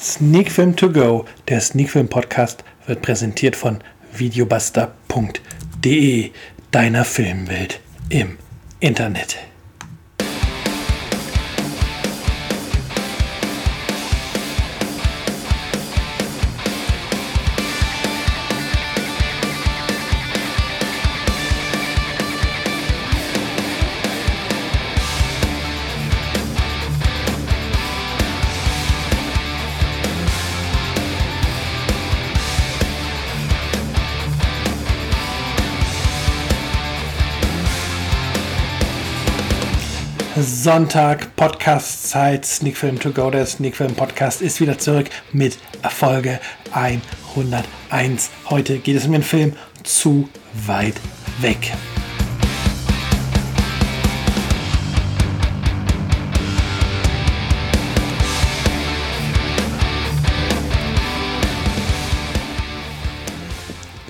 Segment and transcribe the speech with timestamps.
[0.00, 3.80] Sneakfilm to go, der Sneakfilm Podcast, wird präsentiert von
[4.12, 6.30] videobuster.de,
[6.70, 8.38] deiner Filmwelt im
[8.80, 9.36] Internet.
[40.46, 43.32] Sonntag, Podcast-Zeit, Sneakfilm to go.
[43.32, 46.38] Der Sneakfilm Podcast ist wieder zurück mit Erfolge
[46.72, 48.30] 101.
[48.48, 50.28] Heute geht es um den Film Zu
[50.64, 50.94] weit
[51.40, 51.72] weg.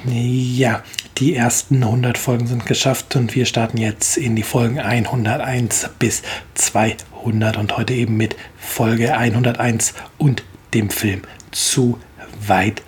[0.05, 0.83] Ja,
[1.19, 6.23] die ersten 100 Folgen sind geschafft und wir starten jetzt in die Folgen 101 bis
[6.55, 10.45] 200 und heute eben mit Folge 101 und
[10.75, 11.23] dem Film
[11.53, 11.99] Zu
[12.47, 12.83] weit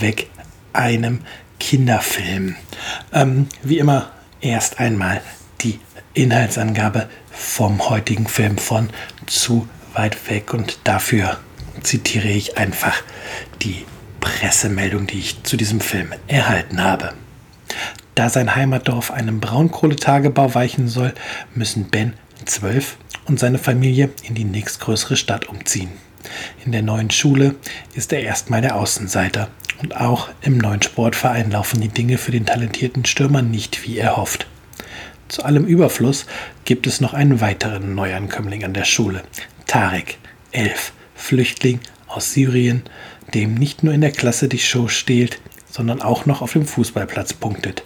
[0.00, 0.28] weg,
[0.72, 1.20] einem
[1.60, 2.56] Kinderfilm.
[3.12, 4.10] Ähm, wie immer
[4.40, 5.20] erst einmal
[5.60, 5.78] die
[6.14, 8.88] Inhaltsangabe vom heutigen Film von
[9.26, 11.38] Zu weit weg und dafür
[11.82, 13.02] zitiere ich einfach
[13.60, 13.84] die
[14.20, 17.12] Pressemeldung, die ich zu diesem Film erhalten habe.
[18.16, 21.12] Da sein Heimatdorf einem Braunkohletagebau weichen soll,
[21.54, 22.14] müssen Ben,
[22.46, 25.90] 12, und seine Familie in die nächstgrößere Stadt umziehen.
[26.64, 27.56] In der neuen Schule
[27.92, 29.48] ist er erstmal der Außenseiter
[29.82, 34.16] und auch im neuen Sportverein laufen die Dinge für den talentierten Stürmer nicht wie er
[34.16, 34.46] hofft.
[35.28, 36.24] Zu allem Überfluss
[36.64, 39.24] gibt es noch einen weiteren Neuankömmling an der Schule,
[39.66, 40.16] Tarek,
[40.52, 42.82] 11, Flüchtling aus Syrien,
[43.34, 45.38] dem nicht nur in der Klasse die Show stehlt,
[45.76, 47.82] sondern auch noch auf dem Fußballplatz punktet.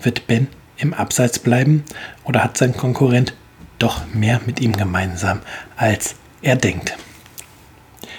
[0.00, 0.46] Wird Ben
[0.76, 1.84] im Abseits bleiben
[2.22, 3.34] oder hat sein Konkurrent
[3.80, 5.40] doch mehr mit ihm gemeinsam,
[5.76, 6.96] als er denkt?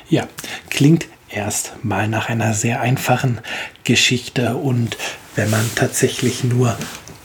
[0.09, 0.27] Ja,
[0.69, 3.39] klingt erst mal nach einer sehr einfachen
[3.85, 4.97] Geschichte und
[5.35, 6.77] wenn man tatsächlich nur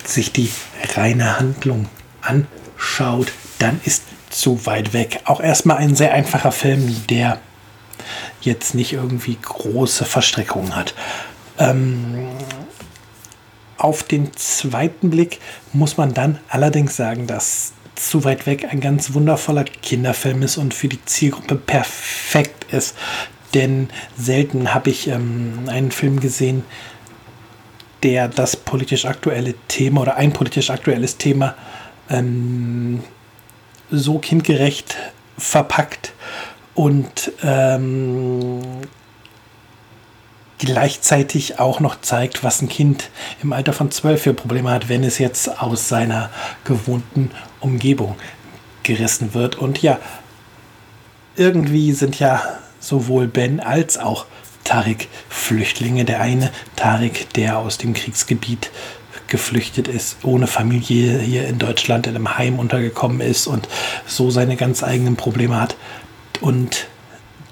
[0.04, 0.50] sich die
[0.94, 1.86] reine Handlung
[2.22, 5.20] anschaut, dann ist zu weit weg.
[5.24, 7.40] Auch erstmal ein sehr einfacher Film, der
[8.40, 10.94] jetzt nicht irgendwie große Verstrickungen hat.
[11.60, 12.26] Ähm,
[13.76, 15.38] auf den zweiten Blick
[15.72, 20.74] muss man dann allerdings sagen, dass zu weit weg ein ganz wundervoller Kinderfilm ist und
[20.74, 22.96] für die Zielgruppe perfekt ist.
[23.54, 26.64] Denn selten habe ich ähm, einen Film gesehen,
[28.02, 31.54] der das politisch aktuelle Thema oder ein politisch aktuelles Thema
[32.08, 33.02] ähm,
[33.90, 34.96] so kindgerecht
[35.36, 36.12] verpackt
[36.74, 38.60] und ähm,
[40.60, 43.10] gleichzeitig auch noch zeigt, was ein Kind
[43.42, 46.28] im Alter von zwölf für Probleme hat, wenn es jetzt aus seiner
[46.64, 48.16] gewohnten Umgebung
[48.82, 49.56] gerissen wird.
[49.56, 49.98] Und ja,
[51.34, 52.42] irgendwie sind ja
[52.78, 54.26] sowohl Ben als auch
[54.64, 56.04] Tarik Flüchtlinge.
[56.04, 58.70] Der eine, Tarik, der aus dem Kriegsgebiet
[59.28, 63.66] geflüchtet ist, ohne Familie hier in Deutschland in einem Heim untergekommen ist und
[64.06, 65.76] so seine ganz eigenen Probleme hat.
[66.42, 66.86] Und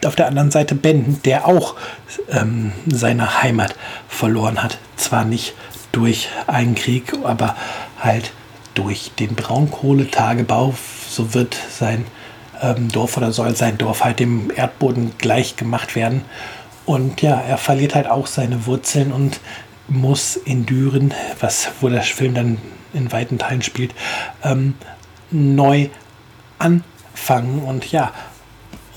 [0.05, 1.75] auf der anderen Seite Ben, der auch
[2.31, 3.75] ähm, seine Heimat
[4.09, 4.79] verloren hat.
[4.97, 5.55] Zwar nicht
[5.93, 7.57] durch einen Krieg, aber
[8.01, 8.33] halt
[8.75, 10.75] durch den Braunkohletagebau.
[11.09, 12.05] So wird sein
[12.63, 16.23] ähm, Dorf oder soll sein Dorf halt dem Erdboden gleich gemacht werden.
[16.87, 19.41] Und ja, er verliert halt auch seine Wurzeln und
[19.89, 22.59] muss in Düren, was wo der Film dann
[22.95, 23.95] in weiten Teilen spielt,
[24.43, 24.75] ähm,
[25.31, 25.89] neu
[26.59, 27.63] anfangen.
[27.63, 28.13] Und ja,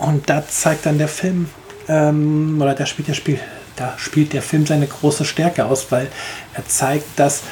[0.02, 1.50] und da zeigt dann der Film,
[1.88, 3.40] ähm, oder da spielt, der Spiel,
[3.76, 6.08] da spielt der Film seine große Stärke aus, weil
[6.54, 7.44] er zeigt, dass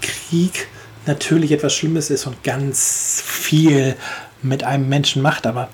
[0.00, 0.68] Krieg
[1.06, 3.94] natürlich etwas Schlimmes ist und ganz viel
[4.42, 5.68] mit einem Menschen macht, aber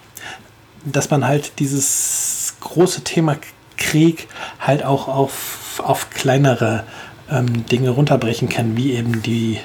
[0.85, 3.39] dass man halt dieses große Thema
[3.79, 4.29] Krieg
[4.61, 6.85] halt auch auf, auf kleinere
[7.31, 9.59] ähm, Dinge runterbrechen kann, wie eben die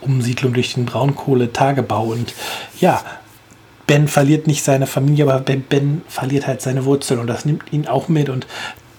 [0.00, 2.04] Umsiedlung durch den Braunkohletagebau.
[2.04, 2.34] Und
[2.78, 3.02] ja,
[3.90, 7.72] Ben verliert nicht seine Familie, aber Ben, ben verliert halt seine Wurzeln und das nimmt
[7.72, 8.46] ihn auch mit und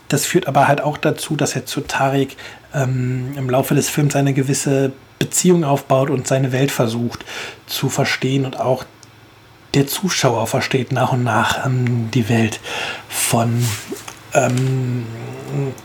[0.09, 2.35] das führt aber halt auch dazu, dass er zu Tarek
[2.73, 7.23] ähm, im Laufe des Films eine gewisse Beziehung aufbaut und seine Welt versucht
[7.67, 8.83] zu verstehen und auch
[9.75, 12.59] der Zuschauer versteht nach und nach ähm, die Welt
[13.07, 13.65] von
[14.33, 15.05] ähm,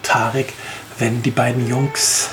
[0.02, 0.52] Tarek,
[0.98, 2.30] wenn die beiden Jungs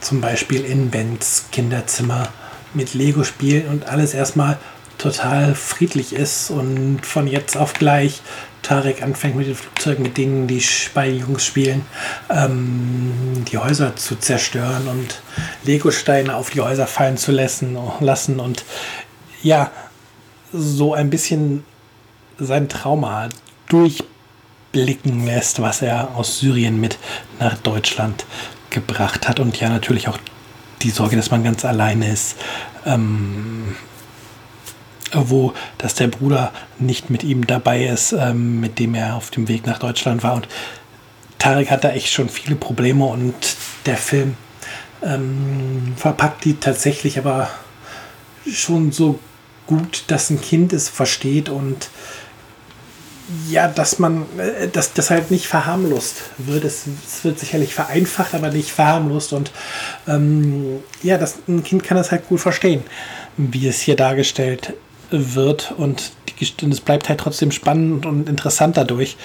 [0.00, 2.30] zum Beispiel in Bens Kinderzimmer
[2.72, 4.56] mit Lego spielen und alles erstmal
[4.98, 8.22] total friedlich ist und von jetzt auf gleich
[8.62, 10.62] Tarek anfängt mit den Flugzeugen, mit denen die
[10.94, 11.84] beiden Jungs spielen,
[12.30, 15.20] ähm, die Häuser zu zerstören und
[15.64, 18.64] Legosteine auf die Häuser fallen zu lassen, lassen und
[19.42, 19.70] ja,
[20.52, 21.64] so ein bisschen
[22.38, 23.28] sein Trauma
[23.68, 26.98] durchblicken lässt, was er aus Syrien mit
[27.38, 28.24] nach Deutschland
[28.70, 30.18] gebracht hat und ja natürlich auch
[30.82, 32.36] die Sorge, dass man ganz alleine ist.
[32.86, 33.76] Ähm,
[35.14, 39.48] wo dass der Bruder nicht mit ihm dabei ist, ähm, mit dem er auf dem
[39.48, 40.34] Weg nach Deutschland war.
[40.34, 40.48] Und
[41.38, 43.34] Tarek hat da echt schon viele Probleme und
[43.86, 44.36] der Film
[45.02, 47.50] ähm, verpackt die tatsächlich aber
[48.50, 49.18] schon so
[49.66, 51.88] gut, dass ein Kind es versteht und
[53.48, 56.64] ja, dass man, äh, dass das halt nicht verharmlost wird.
[56.64, 59.32] Es, es, wird sicherlich vereinfacht, aber nicht verharmlost.
[59.32, 59.50] Und
[60.06, 62.82] ähm, ja, das, ein Kind kann das halt gut verstehen,
[63.36, 64.74] wie es hier dargestellt
[65.10, 69.16] wird und, es bleibt halt trotzdem spannend und interessant dadurch.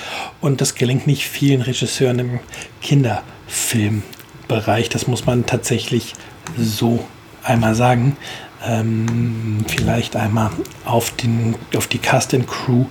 [0.41, 2.39] Und das gelingt nicht vielen Regisseuren im
[2.81, 4.89] Kinderfilmbereich.
[4.89, 6.13] Das muss man tatsächlich
[6.57, 7.03] so
[7.43, 8.15] einmal sagen.
[8.63, 10.51] Ähm, vielleicht einmal
[10.85, 12.85] auf, den, auf die Cast and Crew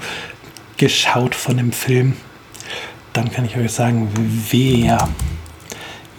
[0.78, 2.16] geschaut von dem Film.
[3.12, 4.08] Dann kann ich euch sagen,
[4.50, 5.08] wer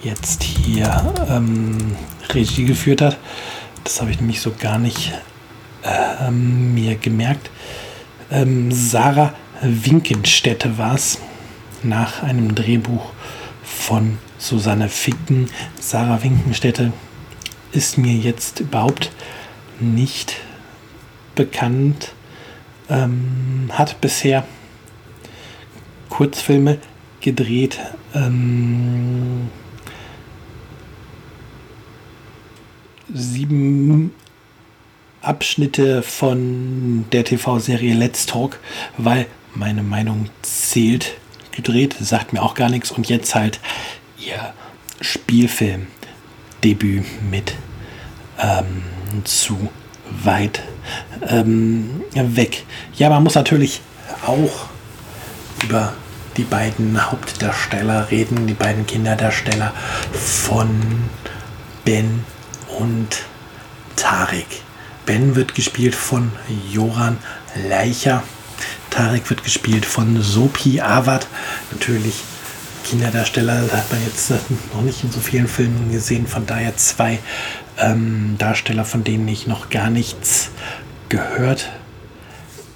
[0.02, 1.96] jetzt hier ähm,
[2.30, 3.18] Regie geführt hat.
[3.84, 5.12] Das habe ich nämlich so gar nicht
[6.20, 7.50] ähm, mir gemerkt.
[8.30, 11.18] Ähm, Sarah Winkenstätte war es,
[11.82, 13.12] nach einem Drehbuch
[13.62, 15.48] von Susanne Ficken.
[15.80, 16.92] Sarah Winkenstätte
[17.72, 19.10] ist mir jetzt überhaupt
[19.78, 20.36] nicht
[21.34, 22.12] bekannt,
[22.88, 24.44] ähm, hat bisher
[26.08, 26.78] Kurzfilme
[27.20, 27.78] gedreht.
[28.14, 29.48] Ähm,
[33.12, 34.12] sieben
[35.22, 38.58] Abschnitte von der TV-Serie Let's Talk,
[38.96, 41.12] weil meine Meinung zählt,
[41.52, 43.60] gedreht, sagt mir auch gar nichts und jetzt halt
[44.18, 44.54] ihr
[45.00, 47.54] Spielfilm-Debüt mit
[48.38, 48.82] ähm,
[49.24, 49.68] zu
[50.24, 50.62] weit
[51.28, 52.64] ähm, weg.
[52.96, 53.80] Ja, man muss natürlich
[54.26, 54.68] auch
[55.64, 55.92] über
[56.36, 59.72] die beiden Hauptdarsteller reden, die beiden Kinderdarsteller
[60.12, 60.68] von
[61.84, 62.24] Ben
[62.78, 63.24] und
[63.96, 64.46] Tarek.
[65.10, 66.30] Ben wird gespielt von
[66.70, 67.18] Joran
[67.68, 68.22] Leicher.
[68.90, 71.26] Tarek wird gespielt von Sopi Awad.
[71.72, 72.14] Natürlich
[72.84, 74.30] Kinderdarsteller hat man jetzt
[74.72, 76.28] noch nicht in so vielen Filmen gesehen.
[76.28, 77.18] Von daher zwei
[77.76, 80.52] ähm, Darsteller, von denen ich noch gar nichts
[81.08, 81.72] gehört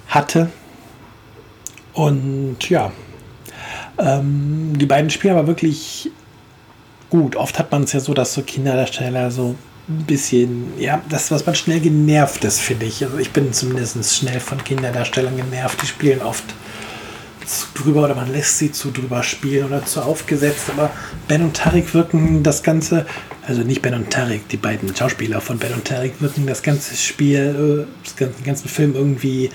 [0.09, 0.49] hatte.
[1.93, 2.91] Und ja,
[3.97, 6.11] ähm, die beiden spielen aber wirklich
[7.09, 7.37] gut.
[7.37, 9.55] Oft hat man es ja so, dass so Kinderdarsteller so
[9.87, 13.03] ein bisschen, ja, das, was man schnell genervt ist, finde ich.
[13.03, 15.81] Also ich bin zumindest schnell von Kinderdarstellern genervt.
[15.81, 16.43] Die spielen oft
[17.45, 20.69] zu drüber oder man lässt sie zu drüber spielen oder zu aufgesetzt.
[20.69, 20.89] Aber
[21.27, 23.05] Ben und Tarek wirken das Ganze,
[23.47, 26.95] also nicht Ben und Tarek, die beiden Schauspieler von Ben und Tarek wirken das ganze
[26.95, 29.51] Spiel, äh, den ganzen Film irgendwie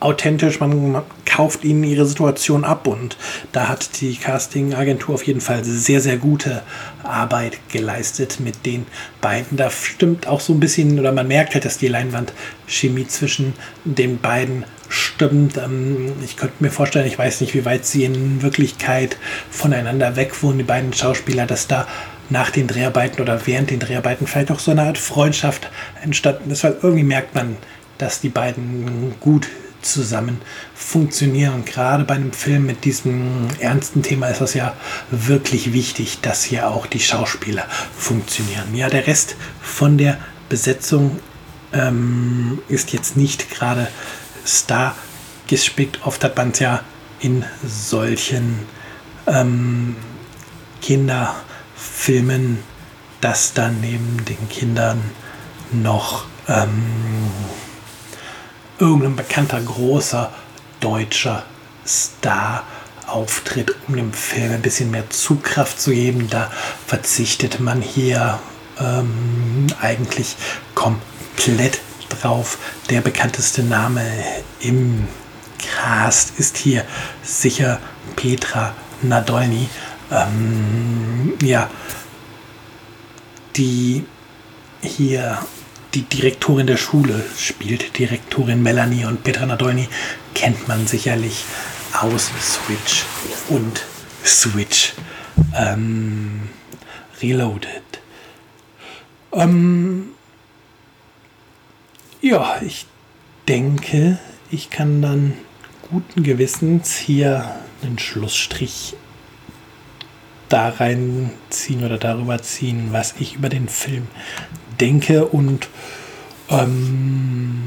[0.00, 3.16] authentisch, man kauft ihnen ihre Situation ab und
[3.52, 6.62] da hat die Casting-Agentur auf jeden Fall sehr, sehr gute
[7.02, 8.86] Arbeit geleistet mit den
[9.20, 9.56] beiden.
[9.56, 13.54] Da stimmt auch so ein bisschen, oder man merkt halt, dass die Leinwandchemie zwischen
[13.84, 15.56] den beiden stimmt.
[15.58, 19.16] Ähm, ich könnte mir vorstellen, ich weiß nicht, wie weit sie in Wirklichkeit
[19.50, 21.86] voneinander weg wohnen, die beiden Schauspieler, dass da
[22.30, 25.70] nach den Dreharbeiten oder während den Dreharbeiten vielleicht auch so eine Art Freundschaft
[26.02, 27.56] entstanden ist, weil irgendwie merkt man,
[27.96, 29.48] dass die beiden gut
[29.82, 30.40] zusammen
[30.74, 31.64] funktionieren.
[31.64, 34.74] Gerade bei einem Film mit diesem ernsten Thema ist das ja
[35.10, 37.64] wirklich wichtig, dass hier auch die Schauspieler
[37.96, 38.74] funktionieren.
[38.74, 40.18] Ja, der Rest von der
[40.48, 41.18] Besetzung
[41.72, 43.88] ähm, ist jetzt nicht gerade
[44.46, 44.94] Star
[45.46, 46.00] gespickt.
[46.04, 46.82] Oft hat man es ja
[47.20, 48.60] in solchen
[49.26, 49.96] ähm,
[50.80, 52.58] Kinderfilmen,
[53.20, 55.02] dass dann neben den Kindern
[55.72, 56.82] noch ähm,
[58.78, 60.32] irgendein bekannter großer
[60.80, 61.44] deutscher
[61.86, 62.64] Star
[63.06, 66.28] auftritt, um dem Film ein bisschen mehr Zugkraft zu geben.
[66.30, 66.50] Da
[66.86, 68.38] verzichtet man hier
[68.78, 70.36] ähm, eigentlich
[70.74, 72.58] komplett drauf.
[72.90, 74.02] Der bekannteste Name
[74.60, 75.08] im
[75.58, 76.84] Cast ist hier
[77.22, 77.80] sicher
[78.16, 79.68] Petra Nadolny.
[80.10, 81.68] Ähm, ja,
[83.56, 84.04] die
[84.80, 85.38] hier
[85.94, 87.98] die Direktorin der Schule spielt.
[87.98, 89.88] Direktorin Melanie und Petra Nadolny
[90.34, 91.44] kennt man sicherlich
[91.92, 93.04] aus Switch
[93.48, 93.84] und
[94.24, 94.92] Switch
[95.56, 96.48] ähm,
[97.22, 97.82] Reloaded.
[99.32, 100.10] Ähm,
[102.20, 102.86] ja, ich
[103.46, 104.18] denke,
[104.50, 105.32] ich kann dann
[105.90, 108.94] guten Gewissens hier einen Schlussstrich
[110.48, 114.08] da reinziehen oder darüber ziehen, was ich über den Film
[114.80, 115.68] denke und
[116.50, 117.62] ähm,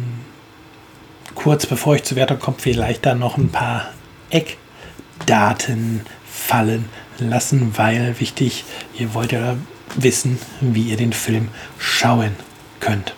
[1.35, 3.91] kurz bevor ich zur Wertung komme, vielleicht dann noch ein paar
[4.29, 6.85] Eckdaten fallen
[7.19, 8.63] lassen, weil wichtig,
[8.97, 9.55] ihr wollt ja
[9.95, 12.35] wissen, wie ihr den Film schauen
[12.79, 13.13] könnt.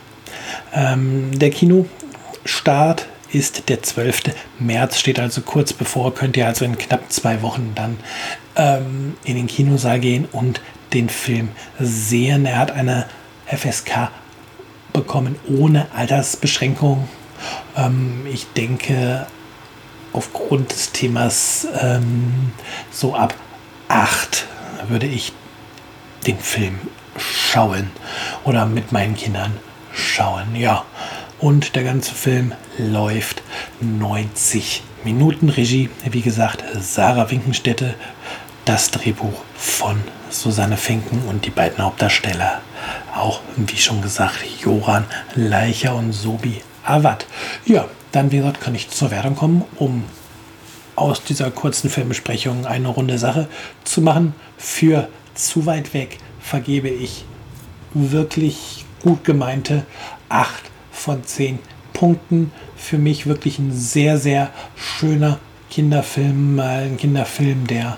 [0.73, 4.35] Ähm, der Kinostart ist der 12.
[4.59, 7.97] März, steht also kurz bevor, könnt ihr also in knapp zwei Wochen dann
[8.55, 10.61] ähm, in den Kinosaal gehen und
[10.93, 12.45] den Film sehen.
[12.45, 13.07] Er hat eine
[13.57, 14.09] FSK
[14.93, 17.07] bekommen ohne Altersbeschränkung.
[17.75, 19.27] Ähm, ich denke,
[20.13, 22.51] aufgrund des Themas ähm,
[22.91, 23.33] so ab
[23.87, 24.45] 8
[24.87, 25.33] würde ich
[26.25, 26.79] den Film
[27.17, 27.91] schauen
[28.43, 29.53] oder mit meinen Kindern
[29.93, 30.55] schauen.
[30.55, 30.85] Ja,
[31.39, 33.43] und der ganze Film läuft
[33.81, 35.49] 90 Minuten.
[35.49, 37.95] Regie, wie gesagt, Sarah Winkenstätte.
[38.65, 42.61] Das Drehbuch von Susanne Finken und die beiden Hauptdarsteller.
[43.13, 45.03] Auch, wie schon gesagt, Joran
[45.35, 47.25] Leicher und Sobi Awad.
[47.65, 50.05] Ja, dann, wie gesagt, kann ich zur Wertung kommen, um
[50.95, 53.49] aus dieser kurzen Filmbesprechung eine runde Sache
[53.83, 54.33] zu machen.
[54.57, 57.25] Für zu weit weg vergebe ich
[57.93, 59.85] wirklich gut gemeinte
[60.29, 60.49] 8
[60.89, 61.59] von 10
[61.91, 62.53] Punkten.
[62.77, 65.39] Für mich wirklich ein sehr, sehr schöner
[65.69, 66.59] Kinderfilm.
[66.61, 67.97] Ein Kinderfilm, der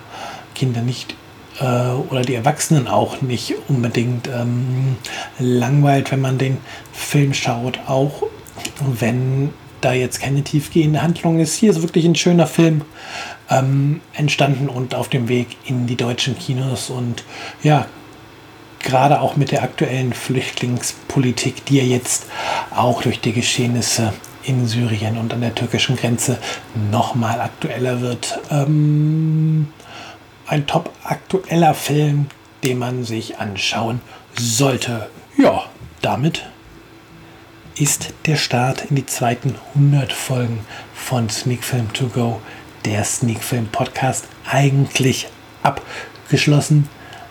[0.55, 1.15] Kinder nicht
[1.59, 4.97] äh, oder die Erwachsenen auch nicht unbedingt ähm,
[5.37, 6.57] langweilt, wenn man den
[6.91, 7.79] Film schaut.
[7.87, 8.23] Auch
[8.79, 11.55] wenn da jetzt keine tiefgehende Handlung ist.
[11.55, 12.81] Hier ist wirklich ein schöner Film
[13.49, 16.89] ähm, entstanden und auf dem Weg in die deutschen Kinos.
[16.89, 17.23] Und
[17.61, 17.85] ja,
[18.79, 22.25] gerade auch mit der aktuellen Flüchtlingspolitik, die ja jetzt
[22.75, 26.39] auch durch die Geschehnisse in Syrien und an der türkischen Grenze
[26.91, 28.39] nochmal aktueller wird.
[28.49, 29.67] Ähm,
[30.47, 32.27] ein top aktueller Film,
[32.63, 34.01] den man sich anschauen
[34.37, 35.09] sollte.
[35.37, 35.63] Ja,
[36.01, 36.45] damit
[37.75, 42.41] ist der Start in die zweiten 100 Folgen von Sneak Film To Go,
[42.85, 45.27] der Sneak Film Podcast, eigentlich
[45.63, 46.89] abgeschlossen.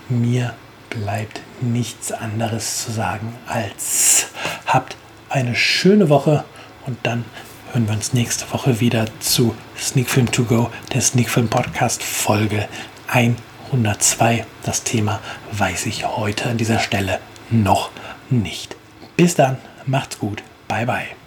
[0.09, 0.55] Mir
[0.91, 4.27] bleibt nichts anderes zu sagen als
[4.67, 4.97] habt
[5.29, 6.45] eine schöne Woche
[6.87, 7.25] und dann
[7.73, 12.03] hören wir uns nächste Woche wieder zu Sneak Film To Go, der Sneak Film Podcast
[12.03, 12.69] Folge
[13.09, 14.47] 102.
[14.65, 15.21] Das Thema
[15.53, 17.21] weiß ich heute an dieser Stelle
[17.51, 17.91] noch
[18.31, 18.77] nicht.
[19.17, 21.24] Bis dann, macht's gut, bye bye.